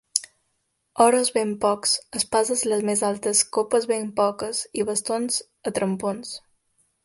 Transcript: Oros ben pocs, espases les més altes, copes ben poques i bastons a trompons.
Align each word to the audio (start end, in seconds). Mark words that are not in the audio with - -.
Oros 1.05 1.29
ben 1.35 1.51
pocs, 1.65 1.91
espases 2.21 2.65
les 2.73 2.83
més 2.91 3.05
altes, 3.11 3.43
copes 3.59 3.87
ben 3.95 4.11
poques 4.23 4.65
i 4.83 4.89
bastons 4.91 5.41
a 5.73 5.79
trompons. 5.81 6.37